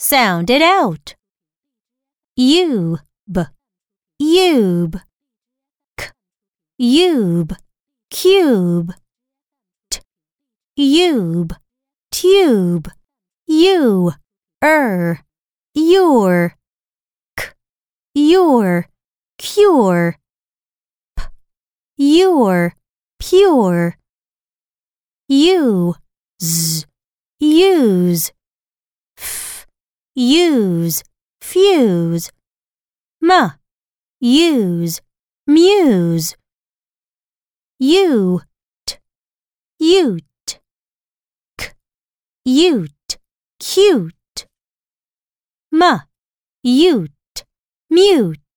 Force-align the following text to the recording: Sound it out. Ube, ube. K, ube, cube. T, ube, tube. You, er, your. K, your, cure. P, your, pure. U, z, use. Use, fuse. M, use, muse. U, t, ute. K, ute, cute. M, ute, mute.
Sound 0.00 0.48
it 0.48 0.62
out. 0.62 1.16
Ube, 2.36 3.00
ube. 4.20 5.00
K, 5.96 6.10
ube, 6.78 7.56
cube. 8.08 8.94
T, 9.90 10.00
ube, 10.76 11.56
tube. 12.12 12.92
You, 13.48 14.12
er, 14.62 15.20
your. 15.74 16.54
K, 17.36 17.48
your, 18.14 18.86
cure. 19.36 20.16
P, 21.16 21.24
your, 21.96 22.74
pure. 23.18 23.98
U, 25.28 25.94
z, 26.40 26.84
use. 27.40 28.30
Use, 30.20 31.04
fuse. 31.40 32.32
M, 33.22 33.52
use, 34.18 35.00
muse. 35.46 36.34
U, 37.78 38.40
t, 38.84 38.98
ute. 39.78 40.58
K, 41.56 41.72
ute, 42.44 43.18
cute. 43.60 44.48
M, 45.72 46.00
ute, 46.64 47.44
mute. 47.88 48.47